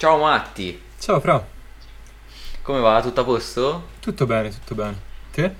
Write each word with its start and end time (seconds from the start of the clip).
Ciao 0.00 0.16
Matti, 0.18 0.80
Ciao 0.98 1.20
Fra, 1.20 1.44
come 2.62 2.80
va? 2.80 3.00
Tutto 3.02 3.20
a 3.20 3.24
posto? 3.24 3.88
tutto 4.00 4.26
bene, 4.26 4.50
tutto 4.50 4.74
bene. 4.74 4.98
Te? 5.30 5.54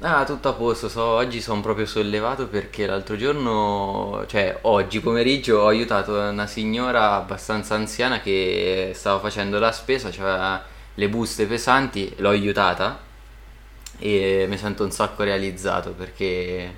Ah, 0.00 0.24
tutto 0.24 0.48
a 0.48 0.52
posto, 0.52 0.88
so- 0.88 1.02
oggi 1.02 1.40
sono 1.40 1.60
proprio 1.60 1.84
sollevato 1.84 2.46
perché 2.46 2.86
l'altro 2.86 3.16
giorno, 3.16 4.24
cioè 4.28 4.58
oggi 4.62 5.00
pomeriggio 5.00 5.58
ho 5.58 5.66
aiutato 5.66 6.12
una 6.16 6.46
signora 6.46 7.14
abbastanza 7.14 7.74
anziana 7.74 8.20
che 8.20 8.92
stava 8.94 9.18
facendo 9.18 9.58
la 9.58 9.72
spesa, 9.72 10.06
aveva 10.08 10.64
le 10.94 11.08
buste 11.08 11.46
pesanti, 11.46 12.14
l'ho 12.18 12.28
aiutata 12.28 13.00
e 13.98 14.46
mi 14.48 14.56
sento 14.56 14.84
un 14.84 14.92
sacco 14.92 15.24
realizzato 15.24 15.90
perché 15.92 16.72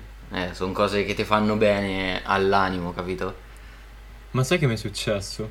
sono 0.53 0.71
cose 0.71 1.05
che 1.05 1.13
ti 1.13 1.23
fanno 1.23 1.55
bene 1.57 2.21
all'animo, 2.25 2.91
capito? 2.93 3.35
Ma 4.31 4.43
sai 4.43 4.57
che 4.59 4.67
mi 4.67 4.73
è 4.73 4.77
successo? 4.77 5.49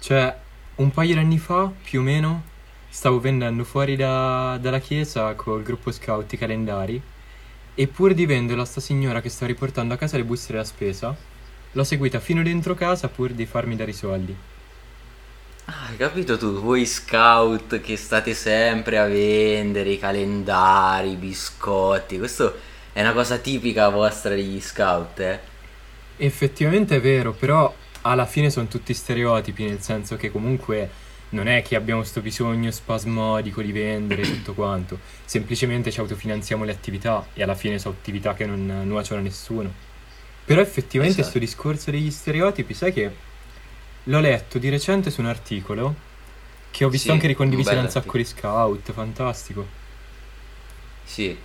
Cioè, 0.00 0.36
un 0.78 0.90
paio 0.92 1.14
di 1.14 1.20
anni 1.20 1.38
fa, 1.38 1.72
più 1.82 2.00
o 2.00 2.02
meno, 2.02 2.42
stavo 2.88 3.18
vendendo 3.18 3.64
fuori 3.64 3.96
da- 3.96 4.58
dalla 4.60 4.78
chiesa 4.78 5.34
col 5.34 5.62
gruppo 5.62 5.90
scout 5.90 6.32
i 6.32 6.38
calendari 6.38 7.00
e 7.74 7.86
pur 7.88 8.14
di 8.14 8.26
venderlo 8.26 8.62
a 8.62 8.64
sta 8.64 8.80
signora 8.80 9.20
che 9.20 9.28
sta 9.28 9.46
riportando 9.46 9.94
a 9.94 9.96
casa 9.96 10.16
le 10.16 10.24
buste 10.24 10.52
della 10.52 10.64
spesa, 10.64 11.16
l'ho 11.72 11.84
seguita 11.84 12.20
fino 12.20 12.42
dentro 12.42 12.74
casa 12.74 13.08
pur 13.08 13.32
di 13.32 13.46
farmi 13.46 13.74
dare 13.76 13.90
i 13.90 13.94
soldi. 13.94 14.36
Ah, 15.64 15.88
hai 15.90 15.96
capito 15.96 16.38
tu, 16.38 16.60
voi 16.60 16.86
scout 16.86 17.80
che 17.80 17.96
state 17.96 18.32
sempre 18.34 18.98
a 18.98 19.06
vendere 19.06 19.90
i 19.90 19.98
calendari, 19.98 21.10
i 21.12 21.16
biscotti, 21.16 22.18
questo 22.18 22.56
è 22.92 23.00
una 23.00 23.12
cosa 23.12 23.38
tipica 23.38 23.88
vostra 23.88 24.34
degli 24.34 24.60
scout, 24.60 25.18
eh? 25.20 25.40
Effettivamente 26.18 26.96
è 26.96 27.00
vero, 27.00 27.32
però 27.32 27.72
alla 28.08 28.26
fine 28.26 28.50
sono 28.50 28.66
tutti 28.68 28.94
stereotipi, 28.94 29.64
nel 29.64 29.80
senso 29.80 30.16
che 30.16 30.30
comunque 30.30 30.90
non 31.30 31.46
è 31.46 31.62
che 31.62 31.76
abbiamo 31.76 32.02
sto 32.04 32.20
bisogno 32.22 32.70
spasmodico 32.70 33.60
di 33.62 33.72
vendere 33.72 34.22
tutto 34.22 34.54
quanto, 34.54 35.00
semplicemente 35.24 35.90
ci 35.90 36.00
autofinanziamo 36.00 36.64
le 36.64 36.72
attività 36.72 37.28
e 37.34 37.42
alla 37.42 37.54
fine 37.54 37.78
sono 37.78 37.94
attività 37.98 38.34
che 38.34 38.46
non 38.46 38.82
nuociono 38.86 39.20
a 39.20 39.24
nessuno. 39.24 39.72
Però 40.44 40.60
effettivamente 40.60 41.20
Esatto. 41.20 41.38
sto 41.38 41.38
discorso 41.38 41.90
degli 41.90 42.10
stereotipi, 42.10 42.72
sai 42.74 42.92
che 42.92 43.14
l'ho 44.04 44.20
letto 44.20 44.58
di 44.58 44.68
recente 44.70 45.10
su 45.10 45.20
un 45.20 45.26
articolo 45.26 45.94
che 46.70 46.84
ho 46.84 46.88
visto 46.88 47.08
Sì, 47.08 47.12
anche 47.12 47.26
ricondiviso 47.26 47.74
da 47.74 47.80
un 47.80 47.88
sacco 47.90 48.16
di 48.16 48.24
scout, 48.24 48.92
fantastico. 48.92 49.66
Sì. 51.04 51.36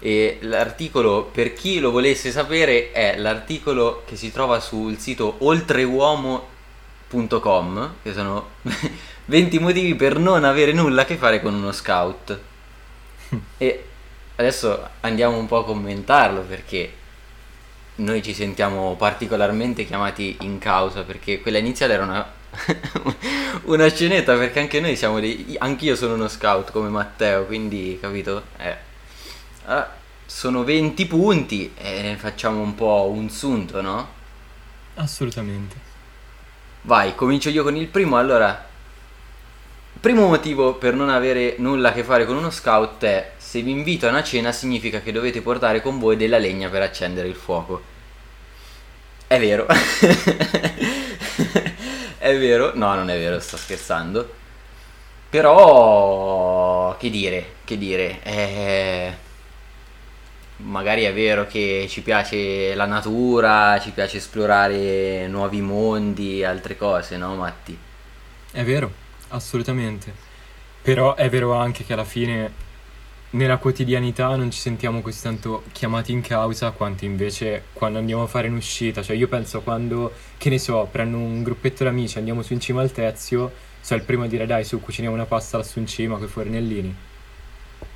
E 0.00 0.38
l'articolo, 0.42 1.24
per 1.24 1.52
chi 1.52 1.80
lo 1.80 1.90
volesse 1.90 2.30
sapere, 2.30 2.92
è 2.92 3.16
l'articolo 3.16 4.04
che 4.06 4.14
si 4.16 4.30
trova 4.30 4.60
sul 4.60 4.96
sito 4.98 5.36
oltreuomo.com, 5.38 7.94
che 8.02 8.12
sono 8.12 8.50
20 9.26 9.58
motivi 9.58 9.94
per 9.94 10.18
non 10.18 10.44
avere 10.44 10.72
nulla 10.72 11.02
a 11.02 11.04
che 11.04 11.16
fare 11.16 11.42
con 11.42 11.54
uno 11.54 11.72
scout. 11.72 12.38
E 13.58 13.84
adesso 14.36 14.88
andiamo 15.00 15.36
un 15.36 15.46
po' 15.46 15.58
a 15.58 15.64
commentarlo 15.64 16.40
perché 16.42 16.92
noi 17.96 18.22
ci 18.22 18.32
sentiamo 18.32 18.94
particolarmente 18.96 19.84
chiamati 19.84 20.36
in 20.40 20.58
causa 20.58 21.02
perché 21.02 21.40
quella 21.40 21.58
iniziale 21.58 21.94
era 21.94 22.04
una, 22.04 22.32
una 23.64 23.88
scenetta 23.88 24.36
perché 24.36 24.60
anche 24.60 24.78
noi 24.80 24.94
siamo 24.96 25.18
dei... 25.18 25.56
anch'io 25.58 25.96
sono 25.96 26.14
uno 26.14 26.28
scout 26.28 26.70
come 26.70 26.88
Matteo, 26.88 27.46
quindi 27.46 27.98
capito? 28.00 28.44
Eh. 28.58 28.87
Ah, 29.70 29.86
sono 30.24 30.64
20 30.64 31.04
punti 31.04 31.74
e 31.76 32.00
ne 32.00 32.16
facciamo 32.16 32.62
un 32.62 32.74
po' 32.74 33.10
un 33.12 33.28
sunto, 33.28 33.82
no? 33.82 34.08
Assolutamente. 34.94 35.76
Vai, 36.82 37.14
comincio 37.14 37.50
io 37.50 37.62
con 37.62 37.76
il 37.76 37.88
primo. 37.88 38.16
Allora, 38.16 38.66
primo 40.00 40.26
motivo 40.26 40.76
per 40.76 40.94
non 40.94 41.10
avere 41.10 41.56
nulla 41.58 41.90
a 41.90 41.92
che 41.92 42.02
fare 42.02 42.24
con 42.24 42.38
uno 42.38 42.48
scout 42.48 43.04
è 43.04 43.32
se 43.36 43.60
vi 43.60 43.70
invito 43.70 44.06
a 44.06 44.08
una 44.08 44.22
cena 44.22 44.52
significa 44.52 45.00
che 45.00 45.12
dovete 45.12 45.42
portare 45.42 45.82
con 45.82 45.98
voi 45.98 46.16
della 46.16 46.38
legna 46.38 46.70
per 46.70 46.80
accendere 46.80 47.28
il 47.28 47.34
fuoco. 47.34 47.82
È 49.26 49.38
vero. 49.38 49.66
è 52.16 52.38
vero. 52.38 52.72
No, 52.74 52.94
non 52.94 53.10
è 53.10 53.18
vero, 53.18 53.38
sto 53.38 53.58
scherzando. 53.58 54.32
Però, 55.28 56.96
che 56.96 57.10
dire, 57.10 57.56
che 57.64 57.76
dire, 57.76 58.22
eh, 58.22 59.26
magari 60.58 61.02
è 61.02 61.12
vero 61.12 61.46
che 61.46 61.86
ci 61.88 62.02
piace 62.02 62.74
la 62.74 62.86
natura, 62.86 63.78
ci 63.80 63.90
piace 63.90 64.18
esplorare 64.18 65.26
nuovi 65.28 65.60
mondi, 65.60 66.44
altre 66.44 66.76
cose, 66.76 67.16
no, 67.16 67.34
Matti? 67.36 67.78
È 68.50 68.64
vero, 68.64 68.92
assolutamente. 69.28 70.12
Però 70.82 71.14
è 71.14 71.28
vero 71.28 71.54
anche 71.54 71.84
che 71.84 71.92
alla 71.92 72.04
fine 72.04 72.66
nella 73.30 73.58
quotidianità 73.58 74.34
non 74.36 74.50
ci 74.50 74.58
sentiamo 74.58 75.02
così 75.02 75.20
tanto 75.20 75.64
chiamati 75.72 76.12
in 76.12 76.22
causa 76.22 76.70
quanto 76.70 77.04
invece 77.04 77.64
quando 77.74 77.98
andiamo 77.98 78.22
a 78.22 78.26
fare 78.26 78.48
un'uscita. 78.48 79.02
Cioè 79.02 79.16
io 79.16 79.28
penso 79.28 79.60
quando, 79.60 80.12
che 80.38 80.48
ne 80.48 80.58
so, 80.58 80.88
prendo 80.90 81.18
un 81.18 81.42
gruppetto 81.42 81.82
di 81.82 81.90
amici, 81.90 82.18
andiamo 82.18 82.42
su 82.42 82.52
in 82.54 82.60
cima 82.60 82.80
al 82.80 82.90
Tezio, 82.90 83.52
sono 83.80 84.00
il 84.00 84.06
primo 84.06 84.24
a 84.24 84.26
dire 84.26 84.46
dai 84.46 84.64
su 84.64 84.80
cuciniamo 84.80 85.14
una 85.14 85.26
pasta 85.26 85.58
lassù 85.58 85.78
in 85.78 85.86
cima 85.86 86.16
con 86.16 86.24
i 86.24 86.28
fornellini. 86.28 86.96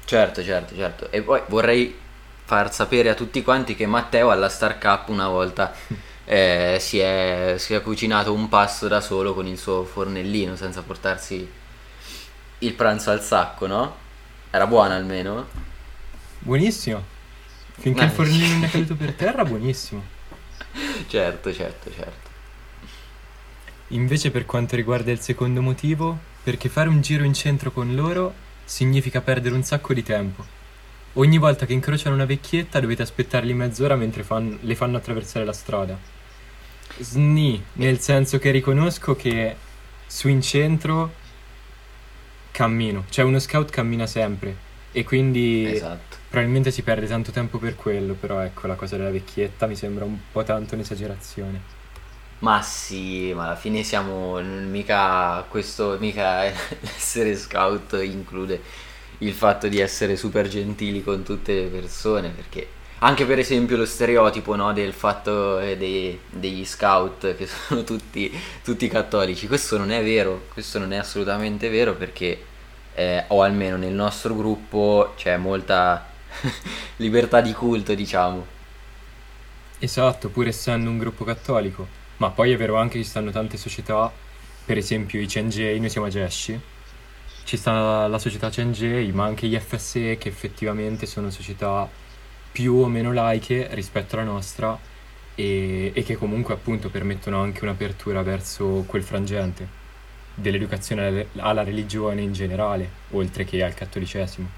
Certo, 0.05 0.43
certo, 0.45 0.77
certo. 0.77 1.11
E 1.11 1.23
poi 1.23 1.41
vorrei 1.47 1.97
far 2.45 2.73
sapere 2.73 3.09
a 3.09 3.15
tutti 3.15 3.43
quanti 3.43 3.75
che 3.75 3.87
Matteo 3.87 4.31
alla 4.31 4.49
Star 4.49 4.79
Cup 4.79 5.09
una 5.09 5.29
volta 5.29 5.73
eh, 6.25 6.77
si, 6.81 6.99
è, 6.99 7.55
si 7.59 7.75
è 7.75 7.83
cucinato 7.83 8.33
un 8.33 8.49
pasto 8.49 8.89
da 8.89 9.01
solo 9.01 9.35
con 9.35 9.47
il 9.47 9.59
suo 9.59 9.85
fornellino 9.85 10.57
senza 10.57 10.83
portarsi 10.83 11.51
il 12.59 12.75
pranzo 12.75 13.11
al 13.11 13.23
sacco, 13.23 13.67
no? 13.67 13.97
Era 14.51 14.67
buono 14.67 14.95
almeno? 14.95 15.49
Buonissimo. 16.39 17.09
Finché 17.79 18.05
il 18.05 18.11
Eh. 18.11 18.11
fornellino 18.11 18.55
non 18.55 18.65
è 18.65 18.71
caduto 18.71 18.97
per 18.97 19.15
terra, 19.17 19.45
buonissimo. 19.45 20.11
Certo, 21.07 21.53
certo, 21.53 21.91
certo. 21.93 22.31
Invece 23.89 24.33
per 24.33 24.45
quanto 24.45 24.75
riguarda 24.75 25.13
il 25.13 25.21
secondo 25.21 25.63
motivo, 25.63 26.19
perché 26.43 26.69
fare 26.69 26.89
un 26.89 27.01
giro 27.01 27.23
in 27.25 27.35
centro 27.35 27.71
con 27.71 27.95
loro 27.95 28.41
significa 28.65 29.21
perdere 29.21 29.55
un 29.55 29.63
sacco 29.63 29.95
di 29.95 30.03
tempo. 30.03 30.45
Ogni 31.15 31.39
volta 31.39 31.65
che 31.65 31.73
incrociano 31.73 32.15
una 32.15 32.27
vecchietta 32.27 32.79
dovete 32.79 33.01
aspettarli 33.01 33.55
mezz'ora 33.55 33.97
mentre 33.97 34.23
fan- 34.25 34.59
le 34.61 34.75
fanno 34.75 34.99
attraversare 34.99 35.45
la 35.47 35.53
strada. 35.55 35.99
Sni, 36.99 37.63
nel 37.75 38.01
senso 38.01 38.39
che 38.39 38.51
riconosco 38.51 39.15
che 39.17 39.57
su 40.07 40.29
in 40.29 40.41
centro 40.43 41.13
cammino, 42.51 43.07
cioè 43.09 43.25
uno 43.25 43.39
scout 43.39 43.71
cammina 43.71 44.07
sempre 44.07 44.57
e 44.93 45.05
quindi 45.05 45.65
Esatto. 45.65 46.19
probabilmente 46.29 46.71
si 46.71 46.83
perde 46.83 47.07
tanto 47.07 47.31
tempo 47.33 47.59
per 47.59 47.75
quello, 47.77 48.15
però 48.15 48.41
ecco 48.41 48.67
la 48.67 48.75
cosa 48.77 48.97
della 48.97 49.11
vecchietta 49.11 49.67
mi 49.67 49.77
sembra 49.77 50.05
un 50.05 50.19
po' 50.31 50.45
tanto 50.45 50.75
un'esagerazione. 50.75 51.61
Ma 52.39 52.61
sì, 52.61 53.33
ma 53.35 53.45
alla 53.45 53.57
fine 53.57 53.85
siamo 53.85 54.41
mica 54.43 55.45
questo, 55.49 55.97
mica 56.01 56.43
essere 56.83 57.37
scout 57.37 57.93
include 58.03 58.61
il 59.23 59.33
fatto 59.33 59.69
di 59.69 59.79
essere 59.81 60.17
super 60.17 60.49
gentili 60.49 61.03
con 61.03 61.23
tutte 61.23 61.55
le 61.55 61.67
persone, 61.67 62.31
perché 62.31 62.81
anche 62.99 63.25
per 63.27 63.39
esempio 63.39 63.77
lo 63.77 63.85
stereotipo, 63.87 64.55
no, 64.55 64.73
del 64.73 64.93
fatto 64.93 65.59
eh, 65.59 65.77
dei- 65.77 66.19
degli 66.31 66.65
scout 66.65 67.35
che 67.37 67.47
sono 67.47 67.83
tutti, 67.85 68.31
tutti 68.63 68.89
cattolici, 68.89 69.47
questo 69.47 69.77
non 69.79 69.91
è 69.91 70.03
vero, 70.03 70.47
questo 70.53 70.79
non 70.79 70.93
è 70.93 70.97
assolutamente 70.97 71.69
vero 71.69 71.95
perché, 71.95 72.45
eh, 72.95 73.25
o 73.29 73.43
almeno 73.43 73.77
nel 73.77 73.93
nostro 73.93 74.37
gruppo 74.37 75.15
c'è 75.17 75.37
molta 75.37 76.07
libertà 76.97 77.41
di 77.41 77.53
culto, 77.53 77.95
diciamo. 77.95 78.47
Esatto, 79.79 80.29
pur 80.29 80.47
essendo 80.47 80.89
un 80.89 80.99
gruppo 80.99 81.25
cattolico. 81.25 82.01
Ma 82.19 82.31
poi 82.31 82.53
è 82.53 82.57
vero 82.57 82.77
anche 82.77 82.99
che 82.99 83.03
ci 83.05 83.11
stanno 83.11 83.33
tante 83.33 83.57
società, 83.57 84.13
per 84.65 84.77
esempio 84.77 85.21
i 85.21 85.27
CNJ, 85.27 85.79
noi 85.79 85.91
siamo 85.91 86.07
a 86.07 86.11
ci 87.45 87.57
sta 87.57 88.07
la 88.09 88.19
società 88.19 88.51
CNJ, 88.51 89.11
ma 89.13 89.25
anche 89.25 89.47
gli 89.49 89.59
FSE 89.59 90.17
che 90.19 90.29
effettivamente 90.29 91.07
sono 91.07 91.31
società 91.31 91.93
più 92.51 92.75
o 92.77 92.89
meno 92.89 93.13
laiche 93.13 93.69
rispetto 93.75 94.17
alla 94.17 94.25
nostra 94.25 94.79
e, 95.35 95.93
e 95.95 96.03
che 96.05 96.17
comunque 96.17 96.55
appunto 96.55 96.91
permettono 96.91 97.41
anche 97.43 97.65
un'apertura 97.65 98.23
verso 98.23 98.85
quel 98.87 99.03
frangente 99.05 99.81
dell'educazione 100.35 101.07
alle- 101.07 101.31
alla 101.37 101.65
religione 101.65 102.23
in 102.23 102.33
generale, 102.33 103.01
oltre 103.11 103.45
che 103.45 103.63
al 103.63 103.75
cattolicesimo. 103.75 104.51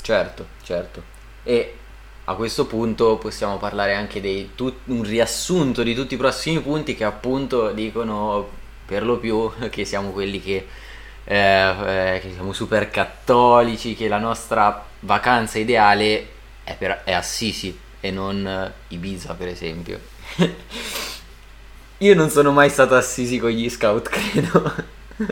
Certo, 0.00 0.50
certo. 0.62 1.02
E 1.42 1.80
a 2.24 2.34
questo 2.34 2.66
punto 2.66 3.18
possiamo 3.18 3.58
parlare 3.58 3.94
anche 3.94 4.20
di 4.20 4.52
un 4.86 5.02
riassunto 5.02 5.82
di 5.82 5.94
tutti 5.94 6.14
i 6.14 6.16
prossimi 6.16 6.60
punti 6.60 6.94
che 6.94 7.04
appunto 7.04 7.72
dicono 7.72 8.60
per 8.84 9.04
lo 9.04 9.18
più 9.18 9.50
che 9.70 9.84
siamo 9.84 10.12
quelli 10.12 10.40
che, 10.40 10.68
eh, 11.28 12.14
eh, 12.14 12.20
che 12.20 12.30
siamo 12.32 12.52
super 12.52 12.88
cattolici, 12.88 13.96
che 13.96 14.06
la 14.06 14.18
nostra 14.18 14.84
vacanza 15.00 15.58
ideale 15.58 16.28
è, 16.62 16.76
per- 16.76 17.02
è 17.04 17.12
Assisi 17.12 17.76
e 18.00 18.10
non 18.10 18.46
eh, 18.46 18.72
Ibiza 18.88 19.34
per 19.34 19.48
esempio. 19.48 20.00
Io 21.98 22.14
non 22.14 22.30
sono 22.30 22.52
mai 22.52 22.68
stato 22.68 22.94
assisi 22.94 23.38
con 23.38 23.50
gli 23.50 23.68
scout, 23.70 24.08
credo. 24.10 24.74
No, 25.16 25.24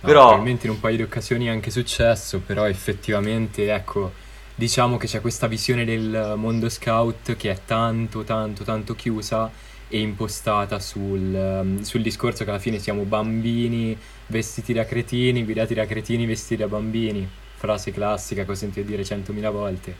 però... 0.00 0.26
Probabilmente 0.26 0.66
in 0.66 0.72
un 0.72 0.80
paio 0.80 0.96
di 0.96 1.02
occasioni 1.02 1.46
è 1.46 1.50
anche 1.50 1.70
successo, 1.70 2.40
però 2.40 2.68
effettivamente, 2.68 3.72
ecco, 3.72 4.12
diciamo 4.54 4.96
che 4.96 5.06
c'è 5.06 5.20
questa 5.20 5.46
visione 5.46 5.84
del 5.84 6.34
mondo 6.36 6.68
scout 6.68 7.36
che 7.36 7.50
è 7.52 7.60
tanto, 7.64 8.24
tanto, 8.24 8.64
tanto 8.64 8.94
chiusa 8.94 9.50
e 9.88 10.00
impostata 10.00 10.78
sul, 10.80 11.32
um, 11.32 11.82
sul 11.82 12.02
discorso 12.02 12.44
che 12.44 12.50
alla 12.50 12.58
fine 12.58 12.78
siamo 12.78 13.02
bambini 13.02 13.96
vestiti 14.26 14.72
da 14.72 14.84
cretini, 14.84 15.44
guidati 15.44 15.74
da 15.74 15.86
cretini 15.86 16.26
vestiti 16.26 16.56
da 16.56 16.68
bambini. 16.68 17.28
Frase 17.54 17.92
classica 17.92 18.44
che 18.44 18.50
ho 18.50 18.54
sentito 18.54 18.86
dire 18.86 19.04
centomila 19.04 19.50
volte. 19.50 19.94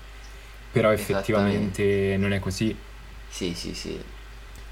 Però 0.73 0.93
effettivamente 0.93 2.17
non 2.19 2.33
è 2.33 2.38
così. 2.38 2.77
Sì, 3.29 3.55
sì, 3.55 3.75
sì. 3.75 3.99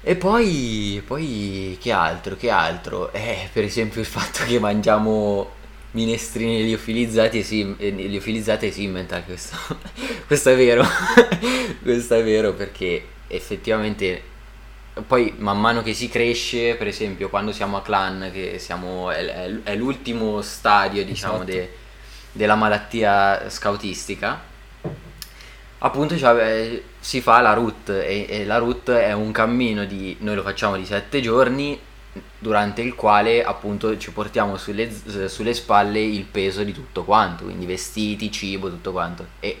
E 0.01 0.15
poi, 0.15 1.01
poi 1.05 1.77
che 1.81 1.91
altro? 1.91 2.35
Che 2.35 2.49
altro? 2.49 3.11
Eh, 3.11 3.49
per 3.51 3.63
esempio 3.63 4.01
il 4.01 4.05
fatto 4.05 4.43
che 4.45 4.59
mangiamo 4.59 5.49
minestrini 5.91 6.63
liofilizzati 6.63 7.39
e 7.39 7.43
si, 7.43 7.75
liofilizzate 7.77 8.71
si 8.71 8.83
inventa 8.83 9.23
questo. 9.23 9.55
questo 10.27 10.51
è 10.51 10.55
vero. 10.55 10.85
questo 11.81 12.13
è 12.13 12.23
vero 12.23 12.53
perché 12.53 13.03
effettivamente 13.27 14.21
poi 15.01 15.33
man 15.37 15.59
mano 15.59 15.81
che 15.83 15.93
si 15.93 16.07
cresce, 16.07 16.75
per 16.75 16.87
esempio 16.87 17.29
quando 17.29 17.51
siamo 17.51 17.77
a 17.77 17.81
clan, 17.81 18.29
che 18.31 18.59
siamo, 18.59 19.11
è, 19.11 19.61
è 19.63 19.75
l'ultimo 19.75 20.41
stadio 20.41 21.03
diciamo 21.03 21.35
esatto. 21.35 21.51
de, 21.51 21.73
della 22.31 22.55
malattia 22.55 23.49
scoutistica, 23.49 24.41
appunto 25.79 26.17
cioè, 26.17 26.81
si 26.99 27.21
fa 27.21 27.41
la 27.41 27.53
route 27.53 28.07
e, 28.07 28.25
e, 28.29 28.45
la 28.45 28.57
route 28.57 29.03
è 29.03 29.11
un 29.11 29.31
cammino 29.31 29.85
di 29.85 30.15
noi 30.19 30.35
lo 30.35 30.41
facciamo 30.41 30.77
di 30.77 30.85
sette 30.85 31.21
giorni 31.21 31.79
durante 32.39 32.81
il 32.81 32.95
quale 32.95 33.43
appunto 33.43 33.97
ci 33.97 34.11
portiamo 34.11 34.55
sulle, 34.55 34.89
sulle 35.27 35.53
spalle 35.53 35.99
il 35.99 36.23
peso 36.23 36.63
di 36.63 36.71
tutto 36.71 37.03
quanto 37.03 37.43
quindi 37.43 37.65
vestiti 37.65 38.31
cibo 38.31 38.69
tutto 38.69 38.93
quanto 38.93 39.27
e 39.41 39.59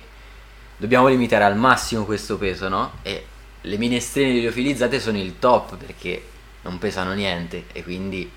dobbiamo 0.77 1.07
limitare 1.07 1.43
al 1.43 1.57
massimo 1.57 2.05
questo 2.05 2.37
peso 2.37 2.69
no 2.69 2.93
e 3.01 3.25
le 3.65 3.77
minestrine 3.77 4.39
liofilizzate 4.39 4.99
sono 4.99 5.17
il 5.17 5.39
top 5.39 5.75
perché 5.75 6.23
non 6.61 6.77
pesano 6.77 7.13
niente 7.13 7.65
e 7.71 7.83
quindi 7.83 8.29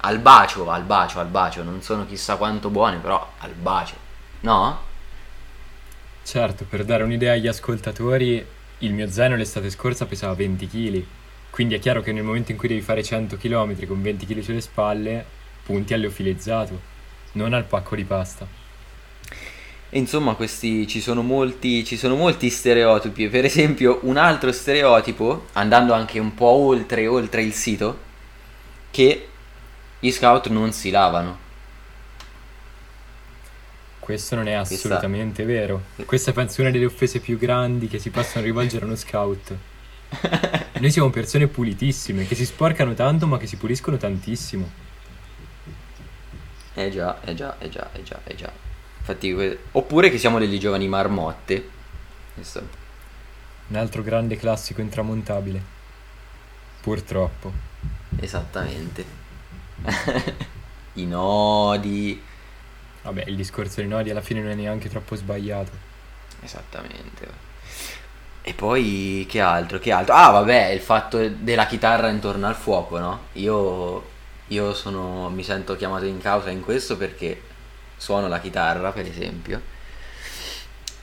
al 0.00 0.18
bacio 0.18 0.70
al 0.70 0.84
bacio 0.84 1.18
al 1.18 1.26
bacio 1.26 1.62
non 1.62 1.82
sono 1.82 2.06
chissà 2.06 2.36
quanto 2.36 2.68
buone 2.68 2.98
però 2.98 3.32
al 3.38 3.52
bacio 3.52 4.06
no? 4.40 4.86
Certo, 6.22 6.66
per 6.68 6.84
dare 6.84 7.04
un'idea 7.04 7.32
agli 7.32 7.46
ascoltatori, 7.46 8.44
il 8.78 8.92
mio 8.92 9.08
zaino 9.08 9.34
l'estate 9.34 9.70
scorsa 9.70 10.04
pesava 10.04 10.34
20 10.34 10.68
kg, 10.68 11.04
quindi 11.48 11.74
è 11.74 11.78
chiaro 11.78 12.02
che 12.02 12.12
nel 12.12 12.22
momento 12.22 12.52
in 12.52 12.58
cui 12.58 12.68
devi 12.68 12.82
fare 12.82 13.02
100 13.02 13.38
km 13.38 13.86
con 13.86 14.02
20 14.02 14.26
kg 14.26 14.40
sulle 14.40 14.60
spalle, 14.60 15.24
punti 15.62 15.94
all'eofilizzato, 15.94 16.80
non 17.32 17.54
al 17.54 17.64
pacco 17.64 17.96
di 17.96 18.04
pasta. 18.04 18.46
Insomma, 19.90 20.34
questi 20.34 20.86
ci 20.86 21.00
sono 21.00 21.22
molti, 21.22 21.84
ci 21.84 21.96
sono 21.96 22.14
molti 22.14 22.50
stereotipi. 22.50 23.28
Per 23.28 23.44
esempio, 23.44 24.00
un 24.02 24.16
altro 24.16 24.52
stereotipo, 24.52 25.46
andando 25.52 25.92
anche 25.92 26.18
un 26.18 26.34
po' 26.34 26.46
oltre, 26.46 27.06
oltre 27.06 27.42
il 27.42 27.52
sito, 27.52 27.98
che 28.90 29.28
gli 29.98 30.10
scout 30.10 30.48
non 30.48 30.72
si 30.72 30.90
lavano. 30.90 31.46
Questo 33.98 34.36
non 34.36 34.48
è 34.48 34.52
assolutamente 34.52 35.44
Questa... 35.44 35.60
vero. 35.60 35.82
Questa 36.06 36.32
penso 36.32 36.62
una 36.62 36.70
delle 36.70 36.86
offese 36.86 37.20
più 37.20 37.36
grandi 37.36 37.88
che 37.88 37.98
si 37.98 38.10
possono 38.10 38.44
rivolgere 38.44 38.84
a 38.84 38.86
uno 38.86 38.96
scout. 38.96 39.54
Noi 40.78 40.90
siamo 40.90 41.10
persone 41.10 41.46
pulitissime, 41.46 42.26
che 42.26 42.34
si 42.34 42.46
sporcano 42.46 42.94
tanto 42.94 43.26
ma 43.26 43.36
che 43.36 43.46
si 43.46 43.56
puliscono 43.56 43.96
tantissimo. 43.98 44.86
Eh 46.72 46.90
già, 46.90 47.20
eh 47.22 47.34
già, 47.34 47.56
eh 47.58 47.68
già, 47.68 47.90
eh 47.92 48.02
già, 48.02 48.20
eh 48.24 48.34
già. 48.34 48.67
Infatti, 49.08 49.58
oppure 49.72 50.10
che 50.10 50.18
siamo 50.18 50.38
delle 50.38 50.58
giovani 50.58 50.86
marmotte. 50.86 51.68
Questo. 52.34 52.68
Un 53.68 53.76
altro 53.76 54.02
grande 54.02 54.36
classico 54.36 54.82
intramontabile. 54.82 55.62
Purtroppo. 56.82 57.52
Esattamente. 58.20 59.04
I 60.94 61.06
nodi, 61.06 62.20
Vabbè, 63.02 63.24
il 63.26 63.36
discorso 63.36 63.80
dei 63.80 63.88
nodi 63.88 64.10
alla 64.10 64.20
fine 64.20 64.42
non 64.42 64.50
è 64.50 64.54
neanche 64.54 64.90
troppo 64.90 65.16
sbagliato. 65.16 65.70
Esattamente. 66.42 67.46
E 68.42 68.52
poi 68.52 69.26
che 69.28 69.40
altro? 69.40 69.78
Che 69.78 69.90
altro? 69.90 70.14
Ah, 70.14 70.30
vabbè, 70.30 70.66
il 70.66 70.80
fatto 70.80 71.26
della 71.28 71.66
chitarra 71.66 72.08
intorno 72.08 72.46
al 72.46 72.54
fuoco, 72.54 72.98
no? 72.98 73.20
Io, 73.34 74.06
io 74.48 74.74
sono, 74.74 75.30
mi 75.30 75.42
sento 75.42 75.76
chiamato 75.76 76.04
in 76.04 76.20
causa 76.20 76.50
in 76.50 76.60
questo 76.62 76.98
perché 76.98 77.42
suono 77.98 78.28
la 78.28 78.40
chitarra, 78.40 78.90
per 78.92 79.06
esempio. 79.06 79.60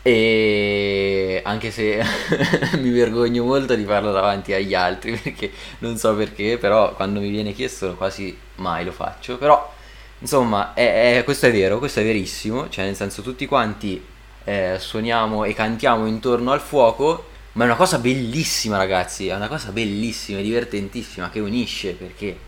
E 0.02 1.42
anche 1.44 1.72
se 1.72 2.04
mi 2.82 2.90
vergogno 2.90 3.44
molto 3.44 3.76
di 3.76 3.86
farlo 3.86 4.12
davanti 4.12 4.54
agli 4.54 4.74
altri, 4.74 5.16
perché 5.22 5.52
non 5.80 5.98
so 5.98 6.16
perché, 6.16 6.58
però 6.58 6.94
quando 6.96 7.20
mi 7.20 7.30
viene 7.30 7.54
chiesto 7.54 7.96
quasi 7.96 8.36
mai 8.56 8.84
lo 8.84 8.92
faccio. 8.92 9.38
Però 9.38 9.74
Insomma, 10.20 10.74
è, 10.74 11.18
è, 11.18 11.24
questo 11.24 11.48
è 11.48 11.52
vero, 11.52 11.78
questo 11.78 12.00
è 12.00 12.04
verissimo, 12.04 12.70
cioè 12.70 12.86
nel 12.86 12.96
senso 12.96 13.22
tutti 13.22 13.46
quanti 13.46 14.04
eh, 14.46 14.78
suoniamo 14.80 15.44
e 15.44 15.54
cantiamo 15.54 16.06
intorno 16.08 16.52
al 16.52 16.62
fuoco, 16.62 17.28
ma 17.54 17.64
è 17.64 17.68
una 17.68 17.76
cosa 17.76 18.00
bellissima 18.00 18.78
ragazzi, 18.78 19.28
è 19.28 19.36
una 19.36 19.48
cosa 19.48 19.72
bellissima, 19.72 20.40
divertentissima, 20.42 21.30
che 21.30 21.40
unisce 21.40 21.92
perché... 21.94 22.45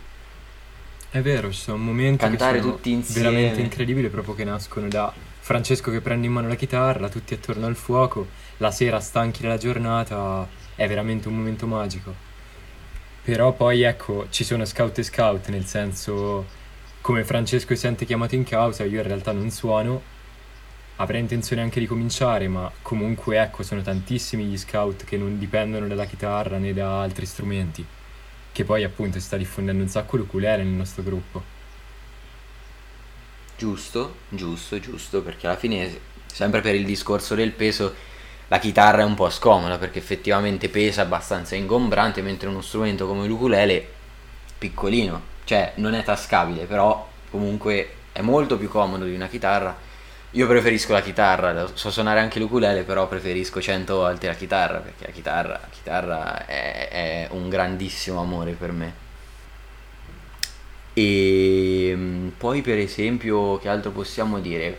È 1.10 1.22
vero, 1.22 1.50
ci 1.50 1.60
sono 1.60 1.78
momenti 1.78 2.18
Cantare 2.18 2.60
tutti 2.60 2.90
insieme. 2.90 3.30
veramente 3.30 3.62
incredibili 3.62 4.08
proprio 4.08 4.34
che 4.34 4.44
nascono 4.44 4.88
da 4.88 5.10
Francesco 5.40 5.90
che 5.90 6.02
prende 6.02 6.26
in 6.26 6.32
mano 6.34 6.48
la 6.48 6.54
chitarra, 6.54 7.08
tutti 7.08 7.32
attorno 7.32 7.64
al 7.64 7.76
fuoco, 7.76 8.26
la 8.58 8.70
sera 8.70 9.00
stanchi 9.00 9.40
della 9.40 9.56
giornata, 9.56 10.46
è 10.74 10.86
veramente 10.86 11.28
un 11.28 11.36
momento 11.36 11.66
magico. 11.66 12.14
Però 13.24 13.52
poi 13.52 13.82
ecco, 13.82 14.26
ci 14.28 14.44
sono 14.44 14.66
scout 14.66 14.98
e 14.98 15.02
scout, 15.02 15.48
nel 15.48 15.64
senso 15.64 16.44
come 17.00 17.24
Francesco 17.24 17.74
si 17.74 17.80
sente 17.80 18.04
chiamato 18.04 18.34
in 18.34 18.44
causa, 18.44 18.84
io 18.84 19.00
in 19.00 19.06
realtà 19.06 19.32
non 19.32 19.50
suono, 19.50 20.02
avrei 20.96 21.20
intenzione 21.20 21.62
anche 21.62 21.80
di 21.80 21.86
cominciare, 21.86 22.48
ma 22.48 22.70
comunque 22.82 23.40
ecco, 23.40 23.62
sono 23.62 23.80
tantissimi 23.80 24.44
gli 24.44 24.58
scout 24.58 25.04
che 25.04 25.16
non 25.16 25.38
dipendono 25.38 25.86
dalla 25.86 26.04
chitarra 26.04 26.58
né 26.58 26.74
da 26.74 27.00
altri 27.00 27.24
strumenti, 27.24 27.84
che 28.58 28.64
poi 28.64 28.82
appunto 28.82 29.20
si 29.20 29.24
sta 29.24 29.36
diffondendo 29.36 29.84
un 29.84 29.88
sacco 29.88 30.16
l'ukulele 30.16 30.64
nel 30.64 30.72
nostro 30.72 31.04
gruppo. 31.04 31.40
Giusto, 33.56 34.16
giusto, 34.28 34.80
giusto, 34.80 35.22
perché 35.22 35.46
alla 35.46 35.56
fine, 35.56 35.96
sempre 36.26 36.60
per 36.60 36.74
il 36.74 36.84
discorso 36.84 37.36
del 37.36 37.52
peso, 37.52 37.94
la 38.48 38.58
chitarra 38.58 39.02
è 39.02 39.04
un 39.04 39.14
po' 39.14 39.30
scomoda 39.30 39.78
perché 39.78 40.00
effettivamente 40.00 40.68
pesa 40.68 41.02
abbastanza 41.02 41.54
ingombrante, 41.54 42.20
mentre 42.20 42.48
uno 42.48 42.60
strumento 42.60 43.06
come 43.06 43.28
l'ukulele 43.28 43.94
piccolino 44.58 45.36
cioè 45.44 45.74
non 45.76 45.94
è 45.94 46.02
tascabile, 46.02 46.64
però 46.64 47.08
comunque 47.30 47.90
è 48.10 48.22
molto 48.22 48.58
più 48.58 48.68
comodo 48.68 49.04
di 49.04 49.14
una 49.14 49.28
chitarra. 49.28 49.86
Io 50.32 50.46
preferisco 50.46 50.92
la 50.92 51.00
chitarra, 51.00 51.66
so 51.72 51.90
suonare 51.90 52.20
anche 52.20 52.38
l'ukulele, 52.38 52.82
però 52.82 53.08
preferisco 53.08 53.62
cento 53.62 53.96
volte 53.96 54.26
la 54.26 54.34
chitarra, 54.34 54.78
perché 54.78 55.06
la 55.06 55.12
chitarra, 55.12 55.52
la 55.52 55.68
chitarra 55.70 56.46
è, 56.46 56.88
è 56.90 57.28
un 57.30 57.48
grandissimo 57.48 58.20
amore 58.20 58.52
per 58.52 58.72
me. 58.72 58.92
E 60.92 61.88
ehm, 61.88 62.32
poi 62.36 62.60
per 62.60 62.76
esempio, 62.76 63.56
che 63.58 63.70
altro 63.70 63.90
possiamo 63.90 64.38
dire? 64.40 64.78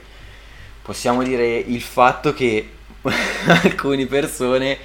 Possiamo 0.84 1.24
dire 1.24 1.58
il 1.58 1.82
fatto 1.82 2.34
che 2.34 2.72
alcune 3.64 4.06
persone 4.06 4.78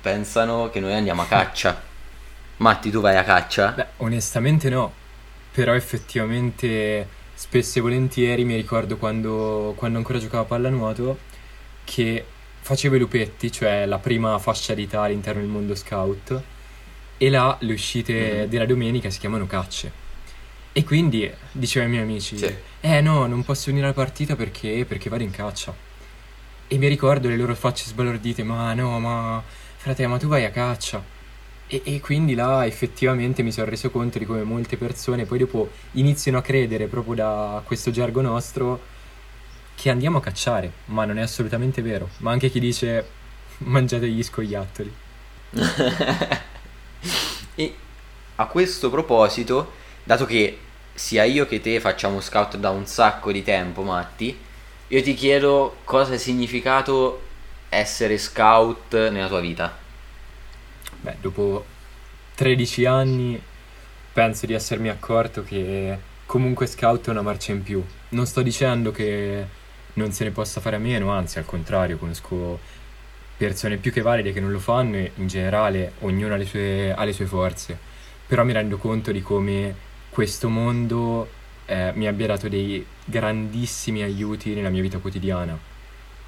pensano 0.00 0.70
che 0.70 0.78
noi 0.78 0.94
andiamo 0.94 1.22
a 1.22 1.26
caccia. 1.26 1.82
Matti, 2.58 2.90
tu 2.90 3.00
vai 3.00 3.16
a 3.16 3.24
caccia? 3.24 3.70
Beh, 3.70 3.86
onestamente 3.98 4.68
no, 4.68 4.92
però 5.50 5.74
effettivamente 5.74 7.18
spesso 7.40 7.78
e 7.78 7.80
volentieri 7.80 8.44
mi 8.44 8.54
ricordo 8.54 8.98
quando, 8.98 9.72
quando 9.74 9.96
ancora 9.96 10.18
giocavo 10.18 10.42
a 10.42 10.46
pallanuoto 10.46 11.18
che 11.84 12.22
facevo 12.60 12.96
i 12.96 12.98
lupetti, 12.98 13.50
cioè 13.50 13.86
la 13.86 13.98
prima 13.98 14.38
fascia 14.38 14.74
d'età 14.74 15.00
all'interno 15.00 15.40
del 15.40 15.48
mondo 15.48 15.74
scout, 15.74 16.42
e 17.16 17.30
là 17.30 17.56
le 17.60 17.72
uscite 17.72 18.44
mm. 18.44 18.50
della 18.50 18.66
domenica 18.66 19.08
si 19.08 19.18
chiamano 19.18 19.46
cacce. 19.46 19.90
E 20.72 20.84
quindi 20.84 21.32
dicevo 21.52 21.86
ai 21.86 21.90
miei 21.90 22.02
amici, 22.02 22.36
sì. 22.36 22.54
eh 22.80 23.00
no, 23.00 23.26
non 23.26 23.42
posso 23.42 23.64
venire 23.68 23.86
alla 23.86 23.94
partita 23.94 24.36
perché, 24.36 24.84
perché 24.86 25.08
vado 25.08 25.22
in 25.22 25.30
caccia. 25.30 25.74
E 26.68 26.76
mi 26.76 26.88
ricordo 26.88 27.28
le 27.28 27.38
loro 27.38 27.54
facce 27.54 27.86
sbalordite, 27.86 28.42
ma 28.42 28.74
no, 28.74 29.00
ma 29.00 29.42
frate, 29.76 30.06
ma 30.06 30.18
tu 30.18 30.28
vai 30.28 30.44
a 30.44 30.50
caccia. 30.50 31.02
E, 31.72 31.82
e, 31.84 32.00
quindi 32.00 32.34
là 32.34 32.66
effettivamente 32.66 33.44
mi 33.44 33.52
sono 33.52 33.70
reso 33.70 33.90
conto 33.90 34.18
di 34.18 34.26
come 34.26 34.42
molte 34.42 34.76
persone 34.76 35.24
poi 35.24 35.38
dopo 35.38 35.70
iniziano 35.92 36.38
a 36.38 36.42
credere 36.42 36.88
proprio 36.88 37.14
da 37.14 37.62
questo 37.64 37.92
gergo 37.92 38.20
nostro 38.20 38.80
che 39.76 39.88
andiamo 39.88 40.18
a 40.18 40.20
cacciare, 40.20 40.72
ma 40.86 41.04
non 41.04 41.16
è 41.16 41.22
assolutamente 41.22 41.80
vero. 41.80 42.08
Ma 42.18 42.32
anche 42.32 42.50
chi 42.50 42.58
dice 42.58 43.06
mangiate 43.58 44.08
gli 44.08 44.22
scoiattoli. 44.22 44.92
e 47.54 47.74
a 48.34 48.46
questo 48.46 48.90
proposito, 48.90 49.72
dato 50.02 50.26
che 50.26 50.58
sia 50.92 51.22
io 51.22 51.46
che 51.46 51.60
te 51.60 51.78
facciamo 51.78 52.20
scout 52.20 52.56
da 52.56 52.70
un 52.70 52.84
sacco 52.86 53.30
di 53.30 53.44
tempo, 53.44 53.82
Matti, 53.82 54.36
io 54.88 55.02
ti 55.02 55.14
chiedo 55.14 55.76
cosa 55.84 56.14
ha 56.14 56.18
significato 56.18 57.22
essere 57.68 58.18
scout 58.18 59.08
nella 59.08 59.28
tua 59.28 59.40
vita. 59.40 59.88
Beh, 61.02 61.16
dopo 61.20 61.64
13 62.34 62.84
anni 62.84 63.40
penso 64.12 64.44
di 64.46 64.52
essermi 64.52 64.88
accorto 64.88 65.42
che 65.42 65.98
comunque 66.26 66.66
scout 66.66 67.06
è 67.06 67.10
una 67.10 67.22
marcia 67.22 67.52
in 67.52 67.62
più. 67.62 67.82
Non 68.10 68.26
sto 68.26 68.42
dicendo 68.42 68.90
che 68.90 69.46
non 69.94 70.12
se 70.12 70.24
ne 70.24 70.30
possa 70.30 70.60
fare 70.60 70.76
a 70.76 70.78
meno, 70.78 71.10
anzi 71.10 71.38
al 71.38 71.46
contrario, 71.46 71.96
conosco 71.96 72.58
persone 73.36 73.78
più 73.78 73.90
che 73.90 74.02
valide 74.02 74.32
che 74.32 74.40
non 74.40 74.52
lo 74.52 74.58
fanno 74.58 74.96
e 74.96 75.12
in 75.14 75.26
generale 75.26 75.94
ognuno 76.00 76.34
ha 76.34 76.36
le 76.36 76.44
sue, 76.44 76.92
ha 76.92 77.04
le 77.04 77.12
sue 77.12 77.26
forze. 77.26 77.78
Però 78.26 78.44
mi 78.44 78.52
rendo 78.52 78.76
conto 78.76 79.10
di 79.10 79.22
come 79.22 79.74
questo 80.10 80.48
mondo 80.48 81.28
eh, 81.64 81.92
mi 81.94 82.06
abbia 82.06 82.26
dato 82.26 82.48
dei 82.48 82.84
grandissimi 83.04 84.02
aiuti 84.02 84.54
nella 84.54 84.68
mia 84.68 84.82
vita 84.82 84.98
quotidiana, 84.98 85.58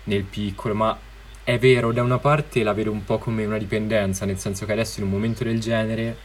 nel 0.04 0.22
piccolo, 0.22 0.74
ma 0.74 0.98
è 1.44 1.58
vero, 1.58 1.92
da 1.92 2.02
una 2.02 2.18
parte 2.18 2.62
la 2.62 2.72
vedo 2.72 2.92
un 2.92 3.04
po' 3.04 3.18
come 3.18 3.44
una 3.44 3.58
dipendenza, 3.58 4.25
nel 4.25 4.38
senso 4.38 4.64
che 4.64 4.72
adesso 4.72 5.00
in 5.00 5.06
un 5.06 5.12
momento 5.12 5.42
del 5.42 5.58
genere, 5.58 6.16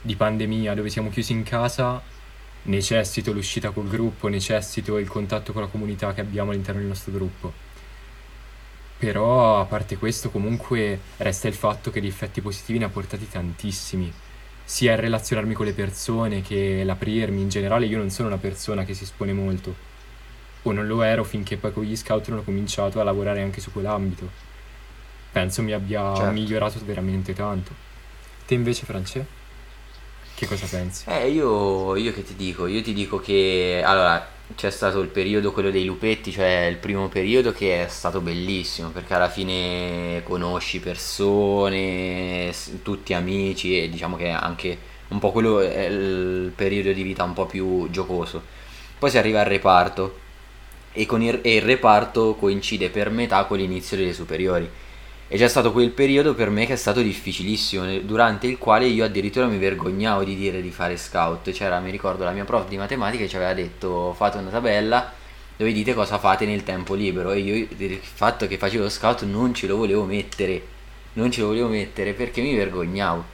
di 0.00 0.14
pandemia, 0.14 0.74
dove 0.74 0.88
siamo 0.88 1.10
chiusi 1.10 1.32
in 1.32 1.42
casa, 1.42 2.00
necessito 2.64 3.32
l'uscita 3.32 3.70
col 3.70 3.88
gruppo, 3.88 4.28
necessito 4.28 4.98
il 4.98 5.08
contatto 5.08 5.52
con 5.52 5.62
la 5.62 5.68
comunità 5.68 6.14
che 6.14 6.20
abbiamo 6.20 6.50
all'interno 6.50 6.80
del 6.80 6.88
nostro 6.88 7.12
gruppo. 7.12 7.52
Però 8.98 9.60
a 9.60 9.64
parte 9.64 9.96
questo 9.96 10.30
comunque 10.30 11.00
resta 11.16 11.48
il 11.48 11.54
fatto 11.54 11.90
che 11.90 12.00
di 12.00 12.06
effetti 12.06 12.40
positivi 12.40 12.78
ne 12.78 12.84
ha 12.84 12.88
portati 12.88 13.28
tantissimi, 13.28 14.12
sia 14.64 14.92
il 14.92 14.98
relazionarmi 14.98 15.54
con 15.54 15.66
le 15.66 15.72
persone 15.72 16.40
che 16.40 16.84
l'aprirmi, 16.84 17.40
in 17.40 17.48
generale 17.48 17.86
io 17.86 17.98
non 17.98 18.10
sono 18.10 18.28
una 18.28 18.38
persona 18.38 18.84
che 18.84 18.94
si 18.94 19.02
espone 19.02 19.32
molto, 19.32 19.74
o 20.62 20.72
non 20.72 20.86
lo 20.86 21.02
ero 21.02 21.24
finché 21.24 21.56
poi 21.56 21.72
con 21.72 21.82
gli 21.82 21.96
scout 21.96 22.28
non 22.28 22.38
ho 22.38 22.42
cominciato 22.44 23.00
a 23.00 23.04
lavorare 23.04 23.42
anche 23.42 23.60
su 23.60 23.72
quell'ambito. 23.72 24.50
Penso 25.32 25.62
mi 25.62 25.72
abbia 25.72 26.14
certo. 26.14 26.30
migliorato 26.30 26.78
veramente 26.84 27.32
tanto. 27.32 27.72
Te 28.46 28.54
invece 28.54 28.84
Francesco? 28.84 29.40
Che 30.34 30.46
cosa 30.46 30.66
pensi? 30.66 31.04
Eh, 31.08 31.30
io, 31.30 31.96
io 31.96 32.12
che 32.12 32.22
ti 32.22 32.34
dico? 32.36 32.66
Io 32.66 32.82
ti 32.82 32.92
dico 32.92 33.18
che 33.18 33.80
allora 33.84 34.28
c'è 34.54 34.70
stato 34.70 35.00
il 35.00 35.08
periodo 35.08 35.52
quello 35.52 35.70
dei 35.70 35.84
lupetti, 35.84 36.32
cioè 36.32 36.66
il 36.68 36.76
primo 36.76 37.08
periodo 37.08 37.52
che 37.52 37.84
è 37.84 37.88
stato 37.88 38.20
bellissimo 38.20 38.90
perché 38.90 39.14
alla 39.14 39.30
fine 39.30 40.22
conosci 40.24 40.80
persone, 40.80 42.52
tutti 42.82 43.14
amici 43.14 43.80
e 43.80 43.88
diciamo 43.88 44.16
che 44.16 44.28
anche 44.28 44.76
un 45.08 45.18
po' 45.18 45.30
quello 45.30 45.60
è 45.60 45.86
il 45.86 46.52
periodo 46.54 46.92
di 46.92 47.02
vita 47.02 47.22
un 47.22 47.32
po' 47.32 47.46
più 47.46 47.88
giocoso. 47.90 48.42
Poi 48.98 49.10
si 49.10 49.18
arriva 49.18 49.40
al 49.40 49.46
reparto 49.46 50.18
e, 50.92 51.06
con 51.06 51.22
il, 51.22 51.38
e 51.42 51.56
il 51.56 51.62
reparto 51.62 52.34
coincide 52.34 52.90
per 52.90 53.10
metà 53.10 53.44
con 53.44 53.58
l'inizio 53.58 53.96
delle 53.96 54.12
superiori 54.12 54.68
e 55.32 55.38
c'è 55.38 55.48
stato 55.48 55.72
quel 55.72 55.88
periodo 55.88 56.34
per 56.34 56.50
me 56.50 56.66
che 56.66 56.74
è 56.74 56.76
stato 56.76 57.00
difficilissimo, 57.00 58.00
durante 58.00 58.46
il 58.46 58.58
quale 58.58 58.84
io 58.84 59.02
addirittura 59.02 59.46
mi 59.46 59.56
vergognavo 59.56 60.24
di 60.24 60.36
dire 60.36 60.60
di 60.60 60.70
fare 60.70 60.98
scout. 60.98 61.52
C'era, 61.52 61.80
mi 61.80 61.90
ricordo, 61.90 62.24
la 62.24 62.32
mia 62.32 62.44
prof 62.44 62.68
di 62.68 62.76
matematica 62.76 63.26
ci 63.26 63.36
aveva 63.36 63.54
detto 63.54 64.12
fate 64.12 64.36
una 64.36 64.50
tabella 64.50 65.10
dove 65.56 65.72
dite 65.72 65.94
cosa 65.94 66.18
fate 66.18 66.44
nel 66.44 66.64
tempo 66.64 66.92
libero 66.92 67.30
e 67.32 67.38
io 67.38 67.54
il 67.54 68.00
fatto 68.02 68.46
che 68.46 68.58
facevo 68.58 68.90
scout 68.90 69.22
non 69.22 69.54
ce 69.54 69.66
lo 69.66 69.78
volevo 69.78 70.04
mettere, 70.04 70.66
non 71.14 71.30
ce 71.30 71.40
lo 71.40 71.46
volevo 71.46 71.68
mettere 71.68 72.12
perché 72.12 72.42
mi 72.42 72.54
vergognavo. 72.54 73.24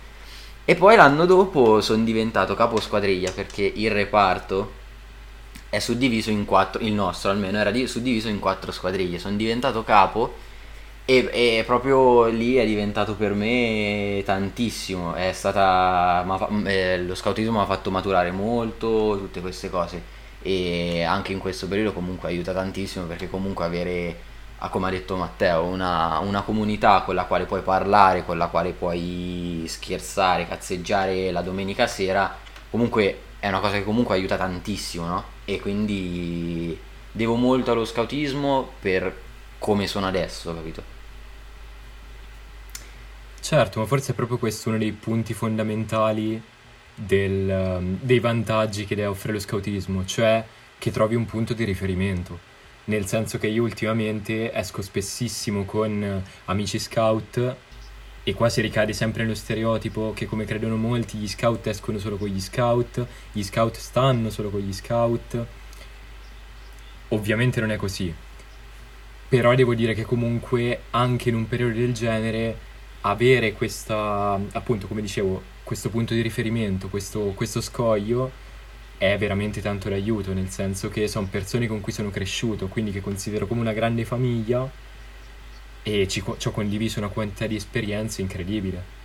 E 0.66 0.76
poi 0.76 0.94
l'anno 0.94 1.26
dopo 1.26 1.80
sono 1.80 2.04
diventato 2.04 2.54
capo 2.54 2.78
squadriglia 2.78 3.32
perché 3.32 3.72
il 3.74 3.90
reparto 3.90 4.72
è 5.68 5.80
suddiviso 5.80 6.30
in 6.30 6.44
quattro, 6.44 6.80
il 6.80 6.92
nostro 6.92 7.32
almeno 7.32 7.58
era 7.58 7.74
suddiviso 7.88 8.28
in 8.28 8.38
quattro 8.38 8.70
squadriglie, 8.70 9.18
sono 9.18 9.34
diventato 9.34 9.82
capo 9.82 10.46
e, 11.10 11.30
e, 11.32 11.64
proprio 11.64 12.26
lì 12.26 12.56
è 12.56 12.66
diventato 12.66 13.14
per 13.14 13.32
me 13.32 14.22
tantissimo. 14.26 15.14
È 15.14 15.32
stata. 15.32 16.22
Eh, 16.66 17.02
lo 17.02 17.14
scoutismo 17.14 17.52
mi 17.52 17.60
ha 17.60 17.64
fatto 17.64 17.90
maturare 17.90 18.30
molto, 18.30 19.16
tutte 19.18 19.40
queste 19.40 19.70
cose. 19.70 20.02
E 20.42 21.02
anche 21.04 21.32
in 21.32 21.38
questo 21.38 21.66
periodo 21.66 21.94
comunque 21.94 22.28
aiuta 22.28 22.52
tantissimo 22.52 23.06
perché 23.06 23.30
comunque 23.30 23.64
avere, 23.64 24.16
come 24.70 24.88
ha 24.88 24.90
detto 24.90 25.16
Matteo, 25.16 25.64
una, 25.64 26.18
una 26.18 26.42
comunità 26.42 27.00
con 27.00 27.14
la 27.14 27.24
quale 27.24 27.46
puoi 27.46 27.62
parlare, 27.62 28.26
con 28.26 28.36
la 28.36 28.48
quale 28.48 28.72
puoi 28.72 29.64
scherzare, 29.66 30.46
cazzeggiare 30.46 31.30
la 31.30 31.40
domenica 31.40 31.86
sera, 31.86 32.36
comunque 32.70 33.20
è 33.38 33.48
una 33.48 33.60
cosa 33.60 33.74
che 33.78 33.84
comunque 33.84 34.14
aiuta 34.14 34.36
tantissimo, 34.36 35.06
no? 35.06 35.24
E 35.46 35.58
quindi 35.58 36.78
devo 37.10 37.34
molto 37.36 37.72
allo 37.72 37.86
scoutismo 37.86 38.72
per 38.78 39.10
come 39.58 39.86
sono 39.86 40.06
adesso, 40.06 40.54
capito? 40.54 40.97
Certo, 43.48 43.80
ma 43.80 43.86
forse 43.86 44.12
è 44.12 44.14
proprio 44.14 44.36
questo 44.36 44.68
uno 44.68 44.76
dei 44.76 44.92
punti 44.92 45.32
fondamentali 45.32 46.38
del, 46.94 47.78
um, 47.78 47.98
dei 47.98 48.20
vantaggi 48.20 48.84
che 48.84 49.06
offre 49.06 49.32
lo 49.32 49.38
scoutismo, 49.38 50.04
cioè 50.04 50.44
che 50.76 50.90
trovi 50.90 51.14
un 51.14 51.24
punto 51.24 51.54
di 51.54 51.64
riferimento. 51.64 52.38
Nel 52.84 53.06
senso 53.06 53.38
che 53.38 53.46
io 53.46 53.62
ultimamente 53.62 54.52
esco 54.52 54.82
spessissimo 54.82 55.64
con 55.64 56.22
amici 56.44 56.78
scout 56.78 57.56
e 58.22 58.34
qua 58.34 58.50
si 58.50 58.60
ricade 58.60 58.92
sempre 58.92 59.22
nello 59.22 59.34
stereotipo 59.34 60.12
che 60.14 60.26
come 60.26 60.44
credono 60.44 60.76
molti 60.76 61.16
gli 61.16 61.26
scout 61.26 61.68
escono 61.68 61.96
solo 61.96 62.18
con 62.18 62.28
gli 62.28 62.42
scout, 62.42 63.06
gli 63.32 63.42
scout 63.42 63.78
stanno 63.78 64.28
solo 64.28 64.50
con 64.50 64.60
gli 64.60 64.74
scout. 64.74 65.46
Ovviamente 67.08 67.60
non 67.60 67.70
è 67.70 67.76
così. 67.76 68.14
Però 69.26 69.54
devo 69.54 69.72
dire 69.72 69.94
che 69.94 70.02
comunque 70.02 70.82
anche 70.90 71.30
in 71.30 71.34
un 71.34 71.48
periodo 71.48 71.78
del 71.78 71.94
genere 71.94 72.66
avere 73.02 73.52
questa, 73.52 74.40
appunto, 74.52 74.86
come 74.86 75.00
dicevo, 75.00 75.42
questo 75.62 75.90
punto 75.90 76.14
di 76.14 76.22
riferimento, 76.22 76.88
questo, 76.88 77.32
questo 77.34 77.60
scoglio 77.60 78.46
è 78.96 79.16
veramente 79.16 79.60
tanto 79.60 79.88
d'aiuto, 79.88 80.32
nel 80.32 80.48
senso 80.48 80.88
che 80.88 81.06
sono 81.06 81.28
persone 81.30 81.66
con 81.66 81.80
cui 81.80 81.92
sono 81.92 82.10
cresciuto, 82.10 82.66
quindi 82.66 82.90
che 82.90 83.00
considero 83.00 83.46
come 83.46 83.60
una 83.60 83.72
grande 83.72 84.04
famiglia 84.04 84.68
e 85.82 86.08
ci, 86.08 86.22
ci 86.36 86.48
ho 86.48 86.50
condiviso 86.50 86.98
una 86.98 87.08
quantità 87.08 87.46
di 87.46 87.54
esperienze 87.54 88.22
incredibile. 88.22 88.96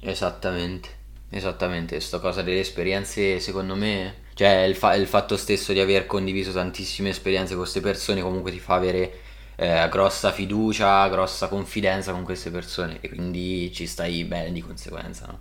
Esattamente, 0.00 0.88
esattamente, 1.30 1.96
questa 1.96 2.20
cosa 2.20 2.42
delle 2.42 2.60
esperienze 2.60 3.40
secondo 3.40 3.74
me, 3.74 4.22
cioè 4.34 4.62
il, 4.62 4.76
fa- 4.76 4.94
il 4.94 5.06
fatto 5.06 5.36
stesso 5.36 5.72
di 5.72 5.80
aver 5.80 6.06
condiviso 6.06 6.52
tantissime 6.52 7.08
esperienze 7.08 7.54
con 7.54 7.62
queste 7.62 7.80
persone 7.80 8.20
comunque 8.20 8.52
ti 8.52 8.60
fa 8.60 8.74
avere 8.74 9.20
eh, 9.56 9.88
grossa 9.88 10.32
fiducia, 10.32 11.08
grossa 11.08 11.48
confidenza 11.48 12.12
con 12.12 12.24
queste 12.24 12.50
persone 12.50 12.98
e 13.00 13.08
quindi 13.08 13.72
ci 13.72 13.86
stai 13.86 14.24
bene 14.24 14.52
di 14.52 14.60
conseguenza. 14.60 15.26
No? 15.26 15.38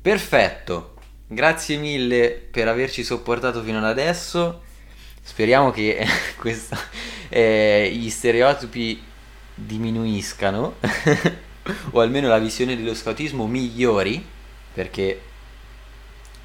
Perfetto, 0.00 0.94
grazie 1.26 1.76
mille 1.76 2.30
per 2.30 2.68
averci 2.68 3.04
sopportato 3.04 3.62
fino 3.62 3.78
ad 3.78 3.84
adesso. 3.84 4.62
Speriamo 5.20 5.70
che 5.70 6.06
questa, 6.38 6.78
eh, 7.28 7.90
gli 7.92 8.08
stereotipi 8.08 9.02
diminuiscano 9.54 10.76
o 11.90 12.00
almeno 12.00 12.28
la 12.28 12.38
visione 12.38 12.76
dello 12.76 12.94
scoutismo 12.94 13.46
migliori 13.46 14.24
perché 14.72 15.20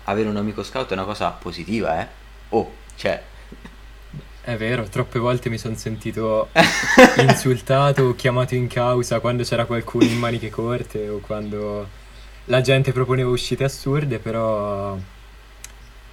avere 0.05 0.27
un 0.27 0.37
amico 0.37 0.63
scout 0.63 0.89
è 0.89 0.93
una 0.93 1.05
cosa 1.05 1.29
positiva, 1.29 2.01
eh? 2.01 2.07
Oh, 2.49 2.71
cioè, 2.95 3.21
è 4.45 4.57
vero, 4.57 4.83
troppe 4.89 5.19
volte 5.19 5.49
mi 5.49 5.57
sono 5.57 5.75
sentito 5.75 6.49
insultato 7.25 8.03
o 8.03 8.15
chiamato 8.15 8.55
in 8.55 8.67
causa 8.67 9.21
quando 9.21 9.43
c'era 9.43 9.65
qualcuno 9.65 10.03
in 10.03 10.19
maniche 10.19 10.49
corte 10.49 11.07
o 11.07 11.19
quando 11.19 11.87
la 12.45 12.59
gente 12.59 12.91
proponeva 12.91 13.29
uscite 13.29 13.63
assurde, 13.63 14.19
però 14.19 14.97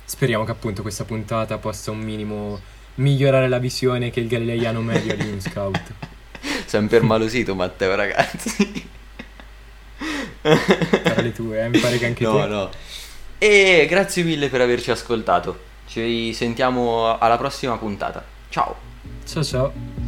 speriamo 0.04 0.44
che 0.44 0.50
appunto 0.52 0.82
questa 0.82 1.04
puntata 1.04 1.58
possa 1.58 1.90
un 1.90 1.99
minimo 1.99 2.60
migliorare 2.94 3.49
la 3.49 3.58
visione 3.58 4.10
che 4.10 4.20
il 4.20 4.28
galileiano 4.28 4.80
medio 4.80 5.16
di 5.16 5.28
un 5.28 5.40
scout. 5.40 5.92
Sempre 6.66 7.00
malosito 7.00 7.56
Matteo 7.56 7.96
ragazzi. 7.96 8.88
Parole 11.02 11.32
tue, 11.32 11.64
eh? 11.64 11.68
mi 11.68 11.78
pare 11.78 11.99
che 11.99 12.06
anche 12.06 12.25
no, 12.25 12.32
te. 12.32 12.38
No, 12.38 12.46
no. 12.46 12.70
E 13.38 13.87
grazie 13.88 14.22
mille 14.22 14.49
per 14.49 14.60
averci 14.60 14.92
ascoltato. 14.92 15.68
Ci 15.90 16.32
sentiamo 16.35 17.18
alla 17.18 17.37
prossima 17.37 17.76
puntata. 17.76 18.23
Ciao. 18.49 18.76
Ciao 19.25 19.42
ciao. 19.42 20.00